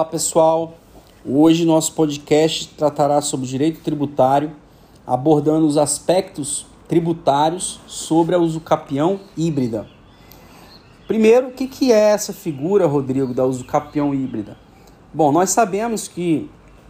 Olá 0.00 0.08
pessoal, 0.08 0.78
hoje 1.26 1.66
nosso 1.66 1.92
podcast 1.92 2.68
tratará 2.68 3.20
sobre 3.20 3.46
direito 3.46 3.82
tributário, 3.82 4.50
abordando 5.06 5.66
os 5.66 5.76
aspectos 5.76 6.64
tributários 6.88 7.78
sobre 7.86 8.34
a 8.34 8.38
usucapião 8.38 9.20
híbrida. 9.36 9.86
Primeiro, 11.06 11.48
o 11.48 11.50
que 11.50 11.92
é 11.92 12.12
essa 12.12 12.32
figura, 12.32 12.86
Rodrigo, 12.86 13.34
da 13.34 13.44
usucapião 13.44 14.14
híbrida? 14.14 14.56
Bom, 15.12 15.30
nós 15.30 15.50
sabemos 15.50 16.08
que 16.08 16.48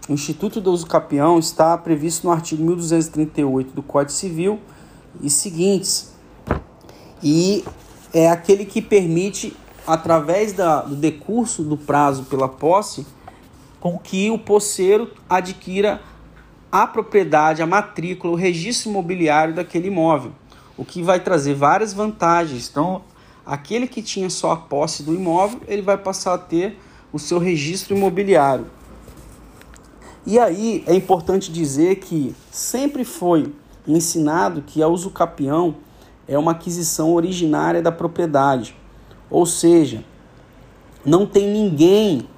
o 0.09 0.13
Instituto 0.13 0.61
da 0.61 0.71
Usucapião 0.71 1.37
está 1.37 1.77
previsto 1.77 2.29
no 2.29 2.33
artigo 2.33 2.63
1238 2.63 3.75
do 3.75 3.83
Código 3.83 4.13
Civil 4.13 4.61
e 5.21 5.29
seguintes, 5.29 6.13
e 7.21 7.65
é 8.15 8.31
aquele 8.31 8.65
que 8.65 8.81
permite 8.81 9.57
através 9.91 10.53
da, 10.53 10.83
do 10.83 10.95
decurso 10.95 11.65
do 11.65 11.77
prazo 11.77 12.25
pela 12.25 12.49
posse, 12.49 13.05
com 13.81 13.99
que 13.99 14.31
o 14.31 14.39
posseiro 14.39 15.11
adquira 15.29 16.01
a 16.71 16.87
propriedade, 16.87 17.61
a 17.61 17.67
matrícula, 17.67 18.33
o 18.33 18.37
registro 18.37 18.91
imobiliário 18.91 19.53
daquele 19.53 19.89
imóvel, 19.89 20.33
o 20.77 20.85
que 20.85 21.03
vai 21.03 21.19
trazer 21.19 21.55
várias 21.55 21.93
vantagens. 21.93 22.69
Então, 22.71 23.03
aquele 23.45 23.89
que 23.89 24.01
tinha 24.01 24.31
só 24.31 24.53
a 24.53 24.57
posse 24.57 25.03
do 25.03 25.13
imóvel, 25.13 25.61
ele 25.67 25.83
vai 25.83 25.99
passar 25.99 26.35
a 26.35 26.39
ter 26.39 26.79
o 27.13 27.19
seu 27.19 27.39
registro 27.39 27.97
imobiliário. 27.97 28.67
E 30.25 30.39
aí 30.39 30.85
é 30.87 30.95
importante 30.95 31.51
dizer 31.51 31.97
que 31.97 32.33
sempre 32.53 33.05
foi 33.05 33.53
ensinado 33.89 34.63
que 34.63 34.83
a 34.83 34.87
usucapião 34.87 35.75
é 36.29 36.39
uma 36.39 36.53
aquisição 36.53 37.13
originária 37.13 37.83
da 37.83 37.91
propriedade. 37.91 38.77
Ou 39.31 39.47
seja, 39.47 40.05
não 41.05 41.25
tem 41.25 41.49
ninguém 41.49 42.29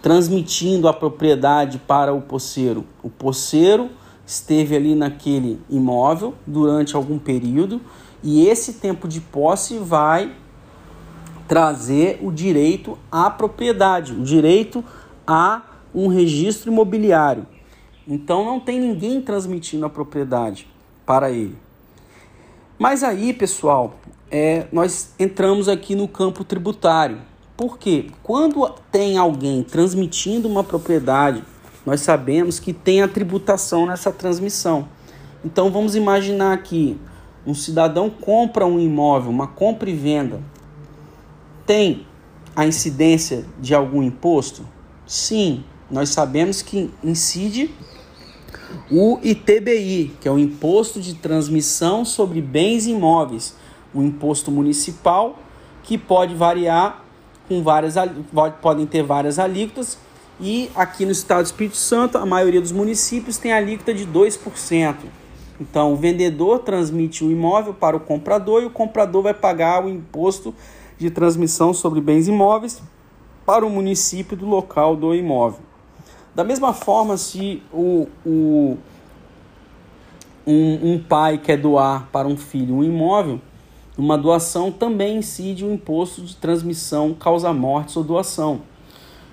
transmitindo 0.00 0.88
a 0.88 0.92
propriedade 0.92 1.78
para 1.78 2.14
o 2.14 2.20
poceiro. 2.20 2.84
O 3.02 3.10
poceiro 3.10 3.90
esteve 4.26 4.76
ali 4.76 4.94
naquele 4.94 5.60
imóvel 5.68 6.34
durante 6.46 6.96
algum 6.96 7.18
período 7.18 7.80
e 8.22 8.46
esse 8.46 8.74
tempo 8.74 9.08
de 9.08 9.20
posse 9.20 9.78
vai 9.78 10.34
trazer 11.46 12.20
o 12.22 12.30
direito 12.30 12.98
à 13.10 13.30
propriedade, 13.30 14.12
o 14.12 14.22
direito 14.22 14.84
a 15.26 15.62
um 15.94 16.08
registro 16.08 16.70
imobiliário. 16.70 17.46
Então 18.06 18.44
não 18.44 18.60
tem 18.60 18.80
ninguém 18.80 19.20
transmitindo 19.20 19.86
a 19.86 19.90
propriedade 19.90 20.68
para 21.06 21.30
ele. 21.30 21.56
Mas 22.78 23.02
aí, 23.02 23.32
pessoal, 23.32 23.96
é, 24.30 24.68
nós 24.70 25.12
entramos 25.18 25.68
aqui 25.68 25.96
no 25.96 26.06
campo 26.06 26.44
tributário. 26.44 27.18
Por 27.56 27.76
quê? 27.76 28.06
Quando 28.22 28.72
tem 28.92 29.18
alguém 29.18 29.64
transmitindo 29.64 30.46
uma 30.46 30.62
propriedade, 30.62 31.42
nós 31.84 32.02
sabemos 32.02 32.60
que 32.60 32.72
tem 32.72 33.02
a 33.02 33.08
tributação 33.08 33.84
nessa 33.84 34.12
transmissão. 34.12 34.88
Então 35.44 35.72
vamos 35.72 35.96
imaginar 35.96 36.52
aqui, 36.52 36.96
um 37.44 37.52
cidadão 37.52 38.08
compra 38.08 38.64
um 38.64 38.78
imóvel, 38.78 39.30
uma 39.30 39.48
compra 39.48 39.90
e 39.90 39.94
venda. 39.94 40.40
Tem 41.66 42.06
a 42.54 42.64
incidência 42.64 43.44
de 43.58 43.74
algum 43.74 44.04
imposto? 44.04 44.64
Sim, 45.04 45.64
nós 45.90 46.10
sabemos 46.10 46.62
que 46.62 46.90
incide 47.02 47.74
o 48.90 49.18
ITBI, 49.22 50.16
que 50.20 50.28
é 50.28 50.30
o 50.30 50.38
Imposto 50.38 51.00
de 51.00 51.14
Transmissão 51.14 52.04
sobre 52.04 52.40
Bens 52.40 52.86
Imóveis 52.86 53.54
o 53.94 54.02
imposto 54.02 54.50
municipal, 54.50 55.38
que 55.82 55.96
pode 55.96 56.34
variar 56.34 57.04
com 57.48 57.62
várias 57.62 57.94
podem 58.60 58.86
ter 58.86 59.02
várias 59.02 59.38
alíquotas 59.38 59.98
e 60.38 60.70
aqui 60.74 61.06
no 61.06 61.12
estado 61.12 61.42
do 61.42 61.46
Espírito 61.46 61.76
Santo 61.76 62.18
a 62.18 62.26
maioria 62.26 62.60
dos 62.60 62.72
municípios 62.72 63.38
tem 63.38 63.52
alíquota 63.52 63.94
de 63.94 64.06
2%. 64.06 64.96
Então 65.58 65.92
o 65.92 65.96
vendedor 65.96 66.60
transmite 66.60 67.24
o 67.24 67.30
imóvel 67.30 67.72
para 67.72 67.96
o 67.96 68.00
comprador 68.00 68.62
e 68.62 68.66
o 68.66 68.70
comprador 68.70 69.22
vai 69.22 69.34
pagar 69.34 69.84
o 69.84 69.88
imposto 69.88 70.54
de 70.98 71.10
transmissão 71.10 71.72
sobre 71.72 72.00
bens 72.00 72.28
imóveis 72.28 72.82
para 73.46 73.64
o 73.64 73.70
município 73.70 74.36
do 74.36 74.46
local 74.46 74.94
do 74.94 75.14
imóvel. 75.14 75.67
Da 76.38 76.44
mesma 76.44 76.72
forma, 76.72 77.16
se 77.16 77.60
o, 77.72 78.06
o 78.24 78.78
um, 80.46 80.92
um 80.92 80.98
pai 81.02 81.36
quer 81.36 81.56
doar 81.56 82.06
para 82.12 82.28
um 82.28 82.36
filho 82.36 82.76
um 82.76 82.84
imóvel, 82.84 83.40
uma 83.96 84.16
doação 84.16 84.70
também 84.70 85.16
incide 85.16 85.64
o 85.64 85.74
imposto 85.74 86.22
de 86.22 86.36
transmissão 86.36 87.12
causa-mortes 87.12 87.96
ou 87.96 88.04
doação. 88.04 88.60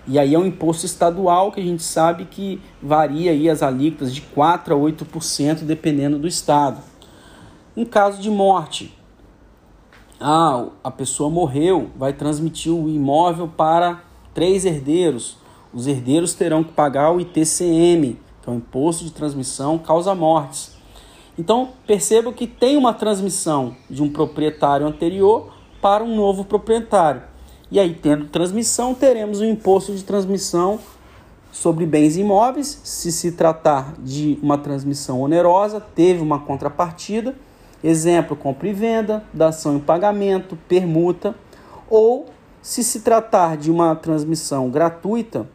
E 0.08 0.18
aí 0.18 0.34
é 0.34 0.40
um 0.40 0.48
imposto 0.48 0.88
estadual 0.88 1.52
que 1.52 1.62
a 1.62 1.64
gente 1.64 1.84
sabe 1.84 2.26
que 2.26 2.60
varia 2.82 3.30
aí 3.30 3.52
as 3.52 3.62
alíquotas 3.62 4.12
de 4.12 4.22
4 4.22 4.74
a 4.74 4.78
8% 4.80 5.60
dependendo 5.60 6.18
do 6.18 6.28
estado. 6.28 6.82
Em 7.78 7.86
caso 7.86 8.20
de 8.20 8.32
morte, 8.32 8.98
ah, 10.20 10.70
a 10.84 10.90
pessoa 10.90 11.30
morreu, 11.30 11.92
vai 11.96 12.14
transmitir 12.14 12.74
o 12.74 12.90
imóvel 12.90 13.48
para 13.48 14.02
três 14.34 14.66
herdeiros. 14.66 15.45
Os 15.76 15.88
herdeiros 15.88 16.34
terão 16.34 16.64
que 16.64 16.72
pagar 16.72 17.12
o 17.12 17.20
ITCM, 17.20 18.18
que 18.42 18.50
é 18.50 18.54
o 18.54 18.56
Imposto 18.56 19.04
de 19.04 19.12
Transmissão 19.12 19.78
Causa-Mortes. 19.78 20.72
Então, 21.38 21.72
perceba 21.86 22.32
que 22.32 22.48
tem 22.48 22.78
uma 22.78 22.94
transmissão 22.94 23.76
de 23.90 24.02
um 24.02 24.10
proprietário 24.10 24.88
anterior 24.88 25.54
para 25.82 26.02
um 26.02 26.16
novo 26.16 26.46
proprietário. 26.46 27.24
E 27.70 27.78
aí, 27.78 27.94
tendo 27.94 28.28
transmissão, 28.28 28.96
teremos 28.96 29.42
o 29.42 29.46
imposto 29.46 29.94
de 29.94 30.02
transmissão 30.02 30.80
sobre 31.52 31.86
bens 31.86 32.16
imóveis. 32.16 32.80
Se 32.82 33.12
se 33.12 33.34
tratar 33.34 33.96
de 34.00 34.40
uma 34.42 34.58
transmissão 34.58 35.20
onerosa, 35.20 35.82
teve 35.82 36.22
uma 36.22 36.40
contrapartida. 36.40 37.36
Exemplo, 37.84 38.38
compra 38.38 38.70
e 38.70 38.74
venda, 38.74 39.26
dação 39.34 39.76
em 39.76 39.80
pagamento, 39.80 40.58
permuta. 40.70 41.36
Ou, 41.90 42.28
se 42.62 42.82
se 42.82 43.02
tratar 43.02 43.58
de 43.58 43.70
uma 43.70 43.94
transmissão 43.94 44.70
gratuita, 44.70 45.50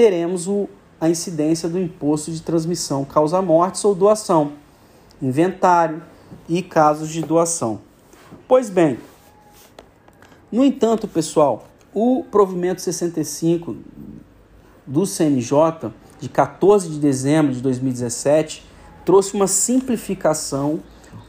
teremos 0.00 0.48
o, 0.48 0.66
a 0.98 1.10
incidência 1.10 1.68
do 1.68 1.78
imposto 1.78 2.32
de 2.32 2.40
transmissão 2.40 3.04
causa-mortes 3.04 3.84
ou 3.84 3.94
doação 3.94 4.52
inventário 5.20 6.02
e 6.48 6.62
casos 6.62 7.10
de 7.10 7.20
doação. 7.20 7.82
Pois 8.48 8.70
bem, 8.70 8.98
no 10.50 10.64
entanto, 10.64 11.06
pessoal, 11.06 11.68
o 11.92 12.24
provimento 12.30 12.80
65 12.80 13.76
do 14.86 15.04
CNJ, 15.04 15.92
de 16.18 16.30
14 16.30 16.88
de 16.88 16.98
dezembro 16.98 17.52
de 17.52 17.60
2017, 17.60 18.64
trouxe 19.04 19.34
uma 19.34 19.46
simplificação, 19.46 20.80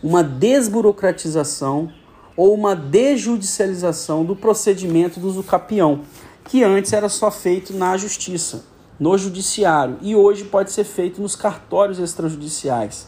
uma 0.01 0.23
desburocratização 0.23 1.91
ou 2.37 2.53
uma 2.53 2.73
desjudicialização 2.73 4.23
do 4.23 4.33
procedimento 4.33 5.19
do 5.19 5.27
usucapião, 5.27 6.03
que 6.51 6.65
antes 6.65 6.91
era 6.91 7.07
só 7.07 7.31
feito 7.31 7.73
na 7.73 7.95
justiça, 7.95 8.65
no 8.99 9.17
judiciário, 9.17 9.97
e 10.01 10.17
hoje 10.17 10.43
pode 10.43 10.69
ser 10.73 10.83
feito 10.83 11.21
nos 11.21 11.33
cartórios 11.33 11.97
extrajudiciais. 11.97 13.07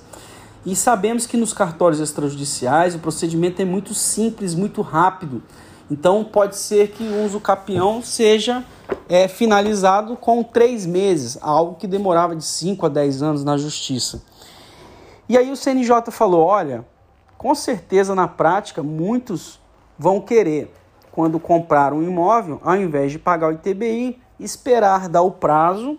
E 0.65 0.73
sabemos 0.77 1.25
que 1.25 1.35
nos 1.35 1.51
cartórios 1.51 1.99
extrajudiciais 1.99 2.95
o 2.95 2.99
procedimento 2.99 3.61
é 3.61 3.65
muito 3.65 3.93
simples, 3.93 4.55
muito 4.55 4.81
rápido. 4.81 5.43
Então 5.91 6.23
pode 6.23 6.55
ser 6.55 6.91
que 6.91 7.03
o 7.03 7.25
uso 7.25 7.37
capião 7.41 8.01
seja 8.01 8.63
é, 9.09 9.27
finalizado 9.27 10.15
com 10.15 10.41
três 10.41 10.85
meses, 10.85 11.37
algo 11.41 11.75
que 11.75 11.85
demorava 11.85 12.37
de 12.37 12.45
5 12.45 12.85
a 12.85 12.89
10 12.89 13.21
anos 13.21 13.43
na 13.43 13.57
justiça. 13.57 14.23
E 15.27 15.37
aí 15.37 15.51
o 15.51 15.57
CNJ 15.57 16.11
falou: 16.11 16.45
olha, 16.45 16.85
com 17.37 17.53
certeza 17.53 18.15
na 18.15 18.25
prática 18.25 18.81
muitos 18.81 19.59
vão 19.99 20.21
querer, 20.21 20.73
quando 21.13 21.39
comprar 21.39 21.93
um 21.93 22.01
imóvel, 22.01 22.59
ao 22.63 22.75
invés 22.75 23.11
de 23.11 23.19
pagar 23.19 23.49
o 23.49 23.51
ITBI, 23.51 24.19
esperar 24.39 25.07
dar 25.07 25.21
o 25.21 25.29
prazo 25.29 25.95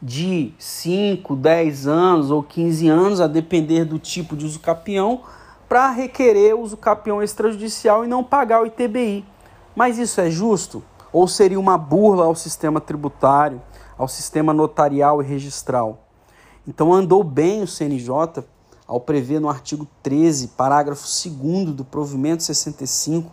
de 0.00 0.54
5, 0.58 1.36
10 1.36 1.86
anos 1.86 2.30
ou 2.30 2.42
15 2.42 2.88
anos, 2.88 3.20
a 3.20 3.26
depender 3.26 3.84
do 3.84 3.98
tipo 3.98 4.34
de 4.34 4.46
uso 4.46 4.60
capião, 4.60 5.20
para 5.68 5.90
requerer 5.90 6.58
uso 6.58 6.78
capião 6.78 7.22
extrajudicial 7.22 8.02
e 8.02 8.08
não 8.08 8.24
pagar 8.24 8.62
o 8.62 8.66
ITBI. 8.66 9.26
Mas 9.74 9.98
isso 9.98 10.22
é 10.22 10.30
justo? 10.30 10.82
Ou 11.12 11.28
seria 11.28 11.60
uma 11.60 11.76
burla 11.76 12.24
ao 12.24 12.34
sistema 12.34 12.80
tributário, 12.80 13.60
ao 13.98 14.08
sistema 14.08 14.54
notarial 14.54 15.22
e 15.22 15.26
registral? 15.26 15.98
Então 16.66 16.94
andou 16.94 17.22
bem 17.22 17.62
o 17.62 17.66
CNJ 17.66 18.42
ao 18.88 19.00
prever 19.00 19.38
no 19.38 19.50
artigo 19.50 19.86
13, 20.02 20.48
parágrafo 20.48 21.04
2 21.04 21.72
do 21.72 21.84
provimento 21.84 22.42
65 22.42 23.30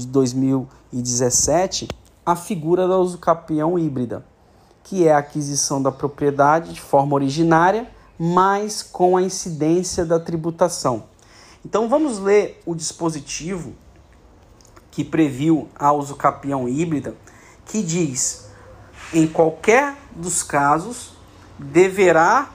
de 0.00 0.06
2017, 0.06 1.88
a 2.24 2.34
figura 2.36 2.88
da 2.88 2.96
usucapião 2.98 3.78
híbrida 3.78 4.24
que 4.88 5.06
é 5.06 5.12
a 5.12 5.18
aquisição 5.18 5.82
da 5.82 5.92
propriedade 5.92 6.72
de 6.72 6.80
forma 6.80 7.14
originária, 7.14 7.86
mas 8.18 8.82
com 8.82 9.18
a 9.18 9.22
incidência 9.22 10.02
da 10.02 10.18
tributação. 10.18 11.04
Então 11.62 11.90
vamos 11.90 12.18
ler 12.18 12.62
o 12.64 12.74
dispositivo 12.74 13.74
que 14.90 15.04
previu 15.04 15.68
a 15.78 15.92
usucapião 15.92 16.66
híbrida, 16.66 17.14
que 17.66 17.82
diz: 17.82 18.48
em 19.12 19.26
qualquer 19.26 19.94
dos 20.16 20.42
casos, 20.42 21.12
deverá 21.58 22.48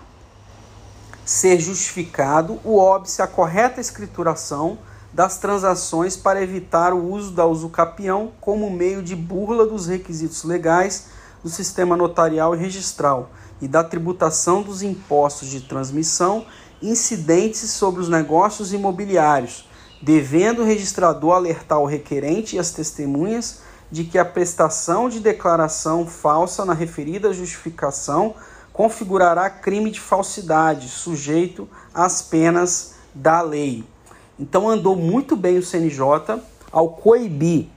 ser 1.24 1.60
justificado 1.60 2.60
o 2.64 2.80
óbice 2.80 3.22
a 3.22 3.28
correta 3.28 3.80
escrituração 3.80 4.80
das 5.14 5.38
transações 5.38 6.18
para 6.18 6.42
evitar 6.42 6.94
o 6.94 7.12
uso 7.12 7.32
da 7.32 7.46
usucapião 7.46 8.32
como 8.42 8.70
meio 8.70 9.04
de 9.04 9.16
burla 9.16 9.66
dos 9.66 9.88
requisitos 9.88 10.44
legais 10.44 11.08
do 11.44 11.50
sistema 11.50 11.96
notarial 11.96 12.56
e 12.56 12.58
registral 12.58 13.30
e 13.62 13.68
da 13.68 13.84
tributação 13.84 14.64
dos 14.64 14.82
impostos 14.82 15.50
de 15.50 15.62
transmissão 15.62 16.46
incidentes 16.82 17.70
sobre 17.70 18.02
os 18.02 18.10
negócios 18.10 18.74
imobiliários, 18.74 19.70
devendo 20.02 20.62
o 20.64 20.66
registrador 20.66 21.36
alertar 21.36 21.80
o 21.80 21.86
requerente 21.86 22.56
e 22.56 22.60
as 22.60 22.72
testemunhas 22.72 23.62
de 23.92 24.04
que 24.04 24.18
a 24.18 24.26
prestação 24.26 25.08
de 25.08 25.20
declaração 25.20 26.08
falsa 26.08 26.66
na 26.66 26.74
referida 26.74 27.32
justificação 27.32 28.34
configurará 28.74 29.50
crime 29.52 29.92
de 29.92 30.00
falsidade, 30.00 30.90
sujeito 30.90 31.70
às 31.94 32.22
penas 32.22 32.96
da 33.14 33.42
lei. 33.42 33.93
Então 34.40 34.70
andou 34.70 34.96
muito 34.96 35.36
bem 35.36 35.58
o 35.58 35.64
CNJ 35.64 36.42
ao 36.72 36.90
coibir 36.90 37.70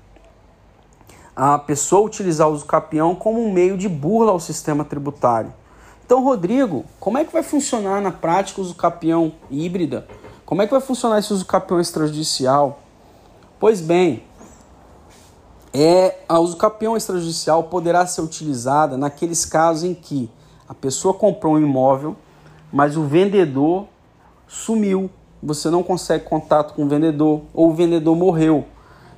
a 1.37 1.59
pessoa 1.59 2.07
utilizar 2.07 2.49
o 2.49 2.53
uso 2.53 2.65
capião 2.65 3.15
como 3.15 3.45
um 3.45 3.53
meio 3.53 3.77
de 3.77 3.91
burla 3.91 4.33
ao 4.33 4.41
sistema 4.41 4.87
tributário. 4.87 5.53
Então, 6.05 6.25
Rodrigo, 6.25 6.87
como 6.99 7.19
é 7.19 7.25
que 7.25 7.33
vai 7.33 7.43
funcionar 7.43 8.01
na 8.01 8.11
prática 8.11 8.61
o 8.61 8.65
uso 8.65 8.75
capião 8.75 9.33
híbrida? 9.51 10.07
Como 10.47 10.63
é 10.63 10.67
que 10.67 10.71
vai 10.71 10.81
funcionar 10.81 11.19
esse 11.19 11.33
uso 11.33 11.45
capião 11.45 11.79
extrajudicial? 11.79 12.79
Pois 13.61 13.83
bem, 13.83 14.23
é, 15.75 16.21
a 16.27 16.39
uso 16.39 16.57
capião 16.57 16.97
extrajudicial 16.97 17.65
poderá 17.65 18.07
ser 18.07 18.23
utilizada 18.23 18.97
naqueles 18.97 19.45
casos 19.45 19.85
em 19.85 19.95
que 19.95 20.31
a 20.67 20.73
pessoa 20.73 21.13
comprou 21.13 21.55
um 21.55 21.59
imóvel, 21.59 22.17
mas 22.73 22.97
o 22.97 23.03
vendedor 23.03 23.87
sumiu. 24.47 25.11
Você 25.43 25.71
não 25.71 25.83
consegue 25.83 26.25
contato 26.25 26.75
com 26.75 26.85
o 26.85 26.89
vendedor 26.89 27.43
ou 27.53 27.71
o 27.71 27.75
vendedor 27.75 28.17
morreu. 28.17 28.65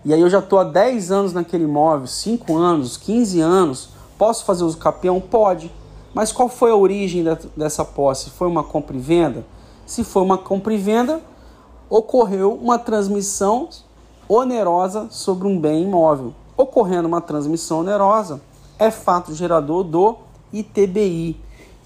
E 0.04 0.14
aí 0.14 0.20
eu 0.20 0.30
já 0.30 0.38
estou 0.38 0.58
há 0.58 0.64
10 0.64 1.10
anos 1.10 1.32
naquele 1.32 1.64
imóvel, 1.64 2.06
5 2.06 2.56
anos, 2.56 2.96
15 2.96 3.40
anos. 3.40 3.90
Posso 4.16 4.44
fazer 4.44 4.64
uso 4.64 4.76
capião? 4.78 5.20
Pode. 5.20 5.70
Mas 6.14 6.32
qual 6.32 6.48
foi 6.48 6.70
a 6.70 6.76
origem 6.76 7.24
dessa 7.56 7.84
posse? 7.84 8.30
Foi 8.30 8.48
uma 8.48 8.64
compra 8.64 8.96
e 8.96 9.00
venda? 9.00 9.44
Se 9.86 10.04
foi 10.04 10.22
uma 10.22 10.38
compra 10.38 10.74
e 10.74 10.76
venda, 10.76 11.20
ocorreu 11.88 12.54
uma 12.54 12.78
transmissão 12.78 13.68
onerosa 14.28 15.06
sobre 15.10 15.46
um 15.48 15.58
bem 15.58 15.84
imóvel. 15.84 16.34
Ocorrendo 16.56 17.08
uma 17.08 17.20
transmissão 17.20 17.80
onerosa, 17.80 18.40
é 18.78 18.90
fato 18.90 19.34
gerador 19.34 19.84
do 19.84 20.16
ITBI. 20.52 21.36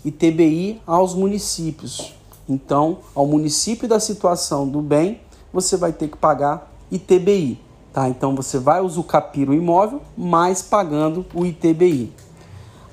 ITBI 0.04 0.80
aos 0.86 1.14
municípios. 1.14 2.14
Então, 2.48 2.98
ao 3.14 3.26
município 3.26 3.88
da 3.88 4.00
situação 4.00 4.68
do 4.68 4.80
bem, 4.80 5.20
você 5.52 5.76
vai 5.76 5.92
ter 5.92 6.08
que 6.08 6.16
pagar 6.16 6.72
ITBI. 6.90 7.60
Tá? 7.92 8.08
Então 8.08 8.34
você 8.34 8.58
vai 8.58 8.80
usucapir 8.80 9.48
o 9.48 9.54
imóvel, 9.54 10.00
mais 10.16 10.62
pagando 10.62 11.26
o 11.34 11.44
ITBI. 11.44 12.12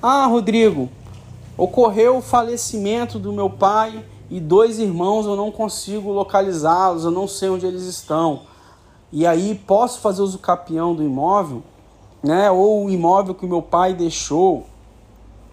Ah, 0.02 0.26
Rodrigo, 0.26 0.88
ocorreu 1.56 2.18
o 2.18 2.22
falecimento 2.22 3.18
do 3.18 3.32
meu 3.32 3.48
pai 3.48 4.04
e 4.30 4.38
dois 4.40 4.78
irmãos 4.78 5.26
eu 5.26 5.36
não 5.36 5.50
consigo 5.50 6.12
localizá-los, 6.12 7.04
eu 7.04 7.10
não 7.10 7.26
sei 7.26 7.48
onde 7.48 7.66
eles 7.66 7.82
estão. 7.82 8.42
E 9.10 9.26
aí 9.26 9.60
posso 9.66 10.00
fazer 10.00 10.22
uso 10.22 10.38
capião 10.38 10.94
do 10.94 11.02
imóvel, 11.02 11.62
né? 12.22 12.50
Ou 12.50 12.84
o 12.84 12.90
imóvel 12.90 13.34
que 13.34 13.46
meu 13.46 13.62
pai 13.62 13.92
deixou 13.92 14.66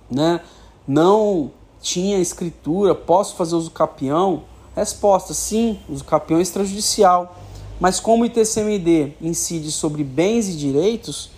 né? 0.09 0.41
Não 0.87 1.51
tinha 1.87 2.19
escritura, 2.19 2.93
posso 2.93 3.35
fazer 3.37 3.55
uso 3.55 3.71
capião? 3.71 4.43
Resposta: 4.75 5.33
sim, 5.33 5.79
uso 5.87 6.03
capião 6.03 6.41
extrajudicial. 6.41 7.37
Mas 7.79 7.99
como 7.99 8.23
o 8.23 8.25
ITCMD 8.25 9.13
incide 9.21 9.71
sobre 9.71 10.03
bens 10.03 10.49
e 10.49 10.57
direitos, 10.57 11.31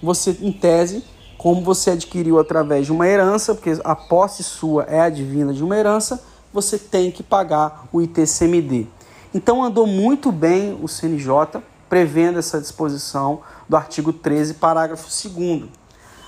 você, 0.00 0.36
em 0.40 0.52
tese, 0.52 1.02
como 1.36 1.62
você 1.62 1.90
adquiriu 1.90 2.38
através 2.38 2.86
de 2.86 2.92
uma 2.92 3.08
herança, 3.08 3.54
porque 3.54 3.78
a 3.82 3.96
posse 3.96 4.44
sua 4.44 4.84
é 4.84 5.00
advinda 5.00 5.52
de 5.52 5.64
uma 5.64 5.76
herança, 5.76 6.22
você 6.52 6.78
tem 6.78 7.10
que 7.10 7.22
pagar 7.22 7.88
o 7.92 8.00
ITCMD. 8.00 8.86
Então 9.34 9.64
andou 9.64 9.86
muito 9.86 10.30
bem 10.30 10.78
o 10.80 10.86
CNJ 10.86 11.60
prevendo 11.88 12.38
essa 12.38 12.60
disposição 12.60 13.40
do 13.68 13.76
artigo 13.76 14.12
13, 14.12 14.54
parágrafo 14.54 15.08
2 15.28 15.68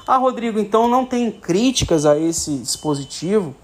ah, 0.06 0.16
Rodrigo, 0.16 0.58
então 0.58 0.88
não 0.88 1.04
tem 1.04 1.30
críticas 1.30 2.06
a 2.06 2.19
esse 2.19 2.56
dispositivo? 2.56 3.54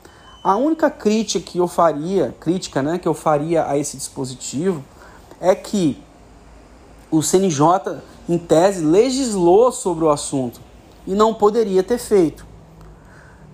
A 0.45 0.57
única 0.57 0.91
crítica 0.91 1.43
que 1.43 1.57
eu 1.57 1.67
faria, 1.67 2.35
crítica, 2.39 2.83
né, 2.83 2.99
que 2.99 3.09
eu 3.09 3.15
faria 3.15 3.67
a 3.67 3.79
esse 3.79 3.97
dispositivo 3.97 4.85
é 5.41 5.55
que 5.55 5.99
o 7.11 7.23
CNJ, 7.23 8.03
em 8.29 8.37
tese, 8.37 8.85
legislou 8.85 9.73
sobre 9.73 10.05
o 10.05 10.11
assunto 10.11 10.61
e 11.07 11.15
não 11.15 11.33
poderia 11.33 11.83
ter 11.83 11.97
feito. 11.97 12.45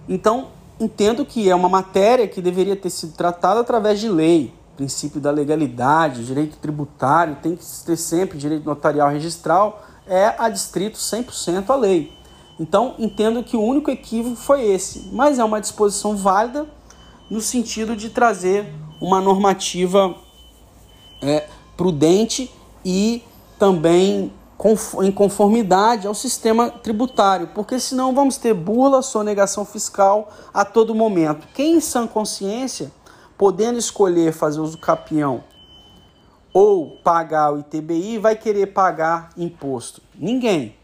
Então, 0.09 0.49
entendo 0.81 1.25
que 1.25 1.49
é 1.49 1.55
uma 1.55 1.69
matéria 1.69 2.27
que 2.27 2.43
deveria 2.43 2.75
ter 2.75 2.91
sido 2.91 3.13
tratada 3.13 3.61
através 3.61 4.01
de 4.01 4.09
lei, 4.09 4.53
princípio 4.77 5.21
da 5.21 5.31
legalidade, 5.31 6.27
direito 6.27 6.57
tributário, 6.57 7.37
tem 7.41 7.55
que 7.55 7.65
ter 7.87 7.97
sempre 7.97 8.37
direito 8.37 8.65
notarial 8.65 9.11
registral, 9.11 9.81
é 10.09 10.35
adstrito 10.37 10.99
100% 10.99 11.71
à 11.71 11.77
lei. 11.77 12.13
Então, 12.59 12.97
entendo 12.99 13.45
que 13.45 13.57
o 13.57 13.63
único 13.63 13.93
equívoco 13.93 14.35
foi 14.35 14.65
esse, 14.67 15.09
mas 15.13 15.39
é 15.39 15.45
uma 15.45 15.61
disposição 15.61 16.17
válida 16.17 16.67
no 17.31 17.41
sentido 17.41 17.95
de 17.95 18.11
trazer 18.11 18.67
uma 19.01 19.21
normativa 19.21 20.15
é, 21.23 21.47
prudente 21.77 22.53
e 22.85 23.23
também 23.59 24.33
em 25.03 25.11
conformidade 25.11 26.07
ao 26.07 26.15
sistema 26.15 26.71
tributário, 26.71 27.49
porque 27.55 27.81
senão 27.81 28.15
vamos 28.15 28.37
ter 28.37 28.53
burla, 28.53 29.01
sonegação 29.01 29.65
fiscal 29.65 30.31
a 30.53 30.65
todo 30.65 30.95
momento. 30.95 31.47
Quem 31.55 31.77
em 31.77 31.81
sã 31.81 32.07
consciência, 32.07 32.93
podendo 33.39 33.79
escolher 33.79 34.33
fazer 34.33 34.61
uso 34.61 34.77
capião 34.77 35.43
ou 36.53 36.99
pagar 37.03 37.55
o 37.55 37.61
ITBI, 37.61 38.19
vai 38.19 38.37
querer 38.37 38.67
pagar 38.67 39.31
imposto? 39.37 40.03
Ninguém. 40.15 40.77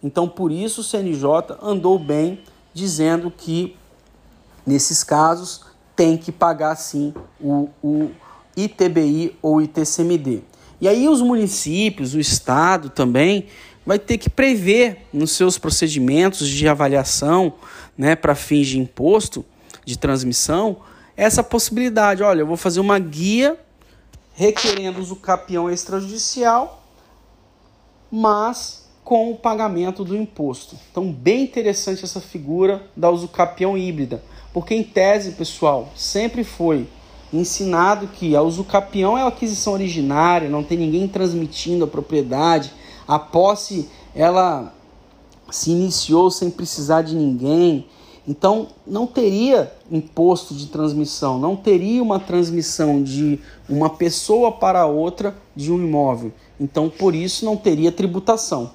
Então, 0.00 0.28
por 0.28 0.52
isso, 0.52 0.82
o 0.82 0.84
CNJ 0.84 1.56
andou 1.60 1.98
bem 1.98 2.44
dizendo 2.72 3.30
que, 3.30 3.76
nesses 4.64 5.02
casos, 5.02 5.64
tem 5.96 6.16
que 6.16 6.32
pagar 6.32 6.76
sim 6.76 7.14
o, 7.40 7.68
o 7.82 8.10
ITBI 8.56 9.36
ou 9.40 9.60
ITCMD. 9.60 10.42
E 10.80 10.88
aí, 10.88 11.08
os 11.08 11.22
municípios, 11.22 12.14
o 12.14 12.20
Estado 12.20 12.90
também, 12.90 13.46
vai 13.86 13.98
ter 13.98 14.18
que 14.18 14.28
prever 14.28 15.06
nos 15.12 15.32
seus 15.32 15.58
procedimentos 15.58 16.48
de 16.48 16.68
avaliação 16.68 17.54
né, 17.96 18.16
para 18.16 18.34
fins 18.34 18.68
de 18.68 18.78
imposto 18.78 19.44
de 19.84 19.98
transmissão 19.98 20.78
essa 21.16 21.42
possibilidade. 21.42 22.22
Olha, 22.22 22.40
eu 22.40 22.46
vou 22.46 22.56
fazer 22.56 22.80
uma 22.80 22.98
guia 22.98 23.58
requerendo 24.34 25.00
o 25.00 25.16
capião 25.16 25.70
extrajudicial, 25.70 26.82
mas 28.10 28.84
com 29.04 29.30
o 29.30 29.36
pagamento 29.36 30.04
do 30.04 30.16
imposto. 30.16 30.76
Então, 30.90 31.12
bem 31.12 31.42
interessante 31.44 32.04
essa 32.04 32.20
figura 32.20 32.82
da 32.96 33.10
usucapião 33.10 33.76
híbrida, 33.76 34.22
porque 34.54 34.72
em 34.72 34.84
tese, 34.84 35.32
pessoal, 35.32 35.88
sempre 35.96 36.44
foi 36.44 36.86
ensinado 37.32 38.06
que 38.06 38.36
a 38.36 38.40
usucapião 38.40 39.18
é 39.18 39.22
a 39.22 39.26
aquisição 39.26 39.72
originária, 39.72 40.48
não 40.48 40.62
tem 40.62 40.78
ninguém 40.78 41.08
transmitindo 41.08 41.82
a 41.82 41.88
propriedade, 41.88 42.72
a 43.06 43.18
posse 43.18 43.88
ela 44.14 44.72
se 45.50 45.72
iniciou 45.72 46.30
sem 46.30 46.50
precisar 46.50 47.02
de 47.02 47.16
ninguém. 47.16 47.86
Então, 48.26 48.68
não 48.86 49.06
teria 49.06 49.72
imposto 49.90 50.54
de 50.54 50.66
transmissão, 50.66 51.36
não 51.36 51.56
teria 51.56 52.00
uma 52.00 52.20
transmissão 52.20 53.02
de 53.02 53.40
uma 53.68 53.90
pessoa 53.90 54.52
para 54.52 54.86
outra 54.86 55.36
de 55.54 55.72
um 55.72 55.76
imóvel. 55.76 56.32
Então, 56.60 56.88
por 56.88 57.12
isso, 57.14 57.44
não 57.44 57.56
teria 57.56 57.90
tributação. 57.90 58.70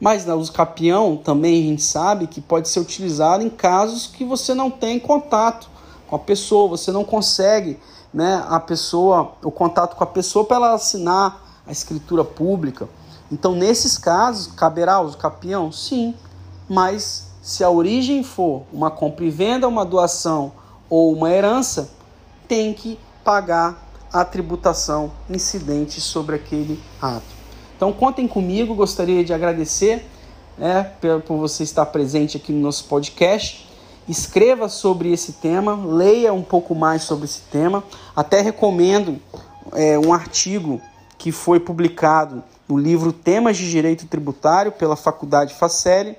Mas 0.00 0.26
o 0.26 0.52
capião 0.52 1.16
também 1.16 1.62
a 1.62 1.66
gente 1.66 1.82
sabe 1.82 2.26
que 2.26 2.40
pode 2.40 2.68
ser 2.68 2.80
utilizado 2.80 3.44
em 3.44 3.50
casos 3.50 4.06
que 4.06 4.24
você 4.24 4.54
não 4.54 4.70
tem 4.70 4.98
contato 4.98 5.68
com 6.08 6.16
a 6.16 6.18
pessoa, 6.18 6.68
você 6.68 6.90
não 6.90 7.04
consegue 7.04 7.78
né, 8.12 8.42
a 8.48 8.58
pessoa, 8.58 9.32
o 9.44 9.50
contato 9.50 9.94
com 9.94 10.02
a 10.02 10.06
pessoa 10.06 10.44
para 10.44 10.56
ela 10.56 10.74
assinar 10.74 11.62
a 11.66 11.70
escritura 11.70 12.24
pública. 12.24 12.88
Então, 13.30 13.54
nesses 13.54 13.98
casos, 13.98 14.52
caberá 14.54 14.98
o 15.00 15.16
capião? 15.16 15.70
Sim, 15.70 16.14
mas 16.68 17.28
se 17.42 17.62
a 17.62 17.70
origem 17.70 18.24
for 18.24 18.62
uma 18.72 18.90
compra 18.90 19.24
e 19.24 19.30
venda, 19.30 19.68
uma 19.68 19.84
doação 19.84 20.52
ou 20.88 21.12
uma 21.12 21.30
herança, 21.30 21.90
tem 22.48 22.74
que 22.74 22.98
pagar 23.22 23.88
a 24.12 24.24
tributação 24.24 25.12
incidente 25.28 26.00
sobre 26.00 26.34
aquele 26.34 26.82
ato. 27.00 27.39
Então 27.80 27.94
contem 27.94 28.28
comigo, 28.28 28.74
gostaria 28.74 29.24
de 29.24 29.32
agradecer 29.32 30.04
né, 30.58 30.92
por 31.26 31.38
você 31.38 31.62
estar 31.62 31.86
presente 31.86 32.36
aqui 32.36 32.52
no 32.52 32.60
nosso 32.60 32.84
podcast. 32.84 33.66
Escreva 34.06 34.68
sobre 34.68 35.10
esse 35.10 35.32
tema, 35.32 35.74
leia 35.74 36.30
um 36.30 36.42
pouco 36.42 36.74
mais 36.74 37.04
sobre 37.04 37.24
esse 37.24 37.40
tema. 37.50 37.82
Até 38.14 38.42
recomendo 38.42 39.18
é, 39.72 39.98
um 39.98 40.12
artigo 40.12 40.78
que 41.16 41.32
foi 41.32 41.58
publicado 41.58 42.44
no 42.68 42.76
livro 42.76 43.14
Temas 43.14 43.56
de 43.56 43.70
Direito 43.70 44.06
Tributário 44.06 44.72
pela 44.72 44.94
Faculdade 44.94 45.54
Faceli, 45.54 46.18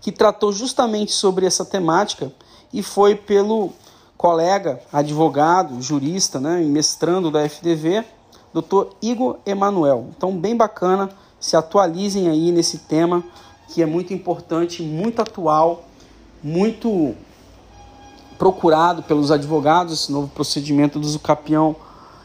que 0.00 0.10
tratou 0.10 0.50
justamente 0.50 1.12
sobre 1.12 1.46
essa 1.46 1.64
temática 1.64 2.32
e 2.72 2.82
foi 2.82 3.14
pelo 3.14 3.70
colega, 4.16 4.80
advogado, 4.92 5.80
jurista, 5.80 6.40
né, 6.40 6.58
mestrando 6.62 7.30
da 7.30 7.48
FDV, 7.48 8.04
Dr. 8.52 8.94
Igor 9.00 9.38
Emanuel. 9.46 10.08
Então, 10.16 10.36
bem 10.36 10.56
bacana, 10.56 11.10
se 11.40 11.56
atualizem 11.56 12.28
aí 12.28 12.52
nesse 12.52 12.78
tema 12.78 13.24
que 13.68 13.82
é 13.82 13.86
muito 13.86 14.12
importante, 14.12 14.82
muito 14.82 15.22
atual, 15.22 15.84
muito 16.42 17.14
procurado 18.38 19.02
pelos 19.02 19.30
advogados, 19.30 19.92
esse 19.94 20.12
novo 20.12 20.28
procedimento 20.28 20.98
do 20.98 21.08
Zucapião 21.08 21.76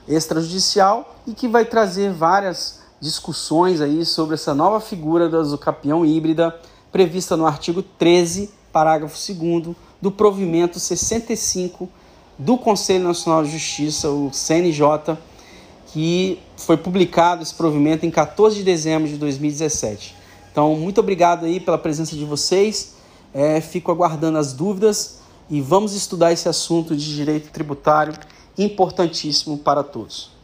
extrajudicial 0.08 1.16
e 1.26 1.34
que 1.34 1.48
vai 1.48 1.64
trazer 1.64 2.12
várias 2.12 2.82
discussões 3.00 3.82
aí 3.82 4.04
sobre 4.06 4.36
essa 4.36 4.54
nova 4.54 4.80
figura 4.80 5.30
da 5.30 5.44
Zucapião 5.44 6.06
híbrida 6.06 6.56
prevista 6.92 7.38
no 7.38 7.46
artigo 7.46 7.82
13, 7.84 8.50
parágrafo 8.72 9.16
2 9.34 9.76
do 10.02 10.12
provimento 10.12 10.80
65 10.80 11.88
do 12.38 12.58
Conselho 12.58 13.04
Nacional 13.04 13.44
de 13.44 13.52
Justiça, 13.52 14.10
o 14.10 14.32
CNJ, 14.32 15.18
que 15.98 16.38
foi 16.56 16.78
publicado 16.78 17.42
esse 17.42 17.56
provimento 17.56 18.06
em 18.06 18.12
14 18.12 18.58
de 18.58 18.64
dezembro 18.64 19.08
de 19.10 19.18
2017. 19.18 20.14
Então, 20.52 20.76
muito 20.76 21.00
obrigado 21.00 21.48
aí 21.48 21.60
pela 21.60 21.76
presença 21.76 22.16
de 22.16 22.24
vocês. 22.24 22.94
É, 23.34 23.60
fico 23.60 23.92
aguardando 23.92 24.38
as 24.38 24.54
dúvidas 24.54 25.22
e 25.50 25.60
vamos 25.60 25.94
estudar 25.94 26.32
esse 26.32 26.48
assunto 26.48 26.96
de 26.96 27.16
direito 27.16 27.50
tributário 27.50 28.14
importantíssimo 28.60 29.58
para 29.58 29.82
todos. 29.82 30.37